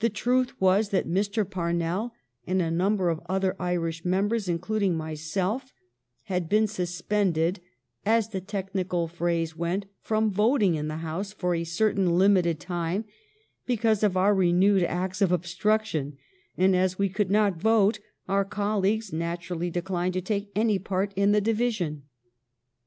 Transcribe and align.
The 0.00 0.10
truth 0.10 0.52
was 0.60 0.90
that 0.90 1.08
Mr. 1.08 1.48
Parnell 1.50 2.12
and 2.46 2.60
a 2.60 2.70
number 2.70 3.08
of 3.08 3.22
other 3.30 3.56
Irish 3.58 4.04
members, 4.04 4.46
including 4.46 4.94
myself, 4.94 5.72
had 6.24 6.50
been 6.50 6.66
sus 6.66 7.00
pended, 7.00 7.58
as 8.04 8.28
the 8.28 8.42
technical 8.42 9.08
phrase 9.08 9.56
went, 9.56 9.86
from 10.02 10.30
voting 10.30 10.74
in 10.74 10.88
the 10.88 10.96
House 10.98 11.32
for 11.32 11.54
a 11.54 11.64
certain 11.64 12.18
limited 12.18 12.60
time 12.60 13.06
because 13.64 14.02
of 14.02 14.18
our 14.18 14.34
renewed 14.34 14.82
acts 14.82 15.22
of 15.22 15.32
obstruction, 15.32 16.18
and, 16.58 16.76
as 16.76 16.98
we 16.98 17.08
could 17.08 17.30
not 17.30 17.56
vote, 17.56 18.00
our 18.28 18.44
colleagues 18.44 19.14
naturally 19.14 19.70
declined 19.70 20.12
to 20.12 20.20
take 20.20 20.52
any 20.54 20.78
part 20.78 21.14
in 21.16 21.32
the 21.32 21.40
division. 21.40 22.02